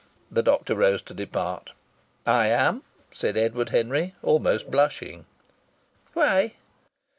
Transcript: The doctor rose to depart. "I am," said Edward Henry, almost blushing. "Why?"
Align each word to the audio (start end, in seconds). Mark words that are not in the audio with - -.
The 0.31 0.41
doctor 0.41 0.73
rose 0.73 1.03
to 1.03 1.13
depart. 1.13 1.73
"I 2.25 2.47
am," 2.47 2.81
said 3.11 3.37
Edward 3.37 3.69
Henry, 3.69 4.15
almost 4.23 4.71
blushing. 4.71 5.27
"Why?" 6.13 6.53